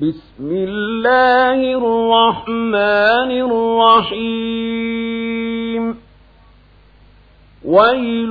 بسم 0.00 0.16
الله 0.40 1.54
الرحمن 1.54 3.30
الرحيم. 4.10 5.94
ويل 7.64 8.30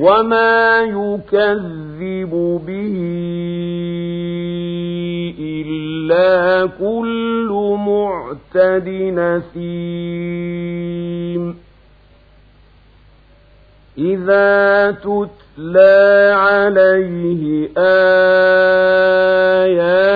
وما 0.00 0.80
يكذب 0.80 2.32
به 2.66 2.96
إلا 5.40 6.66
كل 6.80 7.48
معتد 7.86 8.88
نسيم 9.58 10.62
إذا 13.98 14.90
تتلى 14.90 16.32
عليه 16.34 17.68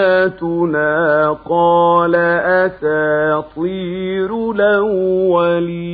آياتنا 0.05 1.31
قال 1.45 2.15
أساطير 2.65 4.31
الأولين 4.51 5.85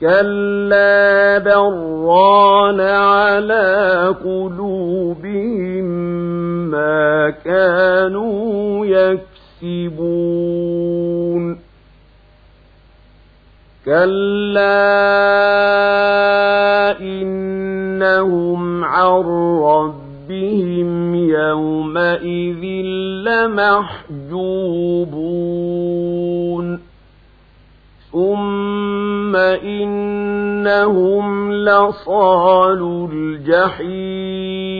كلا 0.00 1.38
بران 1.38 2.80
على 2.80 4.14
قلوبهم 4.24 5.84
ما 6.70 7.30
كانوا 7.44 8.86
يكسبون 9.62 10.26
كلا 13.84 14.76
إنهم 17.00 18.84
عن 18.84 19.20
ربهم 19.62 21.14
يومئذ 21.14 22.64
لمحجوبون 23.24 24.46
ثم 28.12 29.15
إنهم 29.62 31.52
لصال 31.52 33.08
الجحيم 33.12 34.76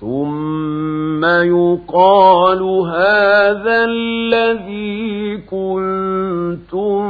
ثم 0.00 1.24
يقال 1.24 2.62
هذا 2.62 3.84
الذي 3.84 5.36
كنتم 5.36 7.00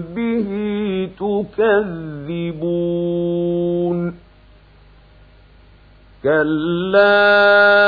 به 0.00 0.48
تكذبون 1.18 2.86
كلا 6.22 7.85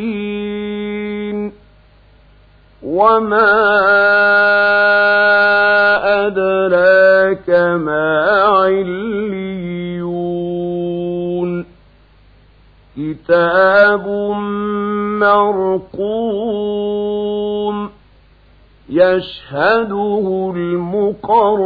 وما 2.82 3.50
أدراك 6.26 7.50
ما 7.80 8.32
عليون 8.46 9.20
كتاب 12.96 14.06
مرقوم 16.00 17.10
يشهده 18.90 20.52
المقربون 20.56 21.60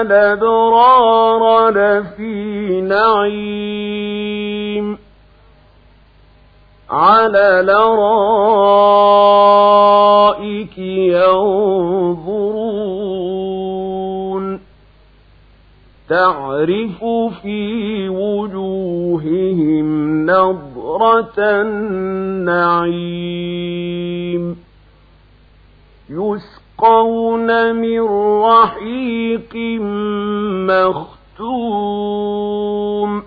الأبرار 0.00 1.70
لفي 1.70 2.80
نعيم 2.80 4.34
على 6.90 7.60
الأرائك 7.60 8.04
ينظرون 10.78 12.44
تعرف 16.08 17.04
في 17.42 18.08
وجوههم 18.08 19.86
نظرة 20.26 21.34
النعيم 21.38 23.04
يسقون 26.84 27.76
من 27.76 28.00
رحيق 28.44 29.54
مختوم 31.40 33.22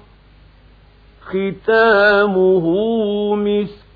ختامه 1.26 2.66
مسك 3.36 3.88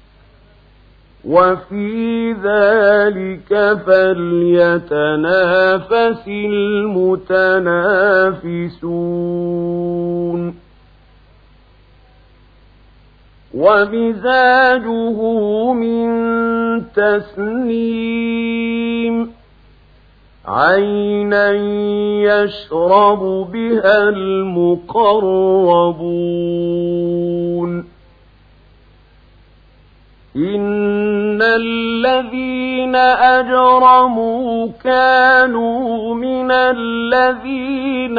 وفي 1.25 2.33
ذلك 2.33 3.49
فليتنافس 3.85 5.07
المتنافسون 6.27 7.21
ومزاجه 13.53 15.19
من 15.73 16.11
تسنيم 16.95 18.51
عينا 20.45 21.51
يشرب 22.21 23.19
بها 23.51 24.09
المقربون 24.09 25.21
إن 30.35 31.41
الذين 31.41 32.95
أجرموا 32.95 34.67
كانوا 34.83 36.15
من 36.15 36.51
الذين 36.51 38.17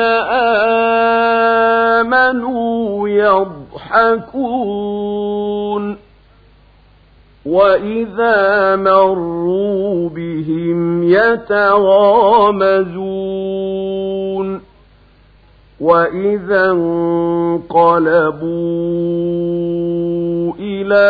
آمنوا 2.01 3.09
يضحكون 3.09 4.83
وإذا 7.47 8.77
مروا 8.77 10.09
بهم 10.09 11.03
يتغامزون 11.03 11.73
وإذا 15.81 16.71
انقلبوا 16.71 17.73
إلى 20.61 21.09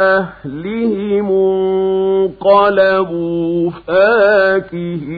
أهلهم 0.00 1.30
انقلبوا 2.46 3.70
فاكهين 3.86 5.16